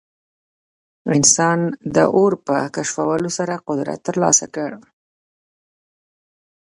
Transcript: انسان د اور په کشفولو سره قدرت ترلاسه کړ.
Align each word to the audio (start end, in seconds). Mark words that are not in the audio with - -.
انسان 1.17 1.59
د 1.95 1.97
اور 2.15 2.33
په 2.45 2.55
کشفولو 2.75 3.29
سره 3.37 3.53
قدرت 3.67 3.99
ترلاسه 4.07 4.45
کړ. 4.55 4.71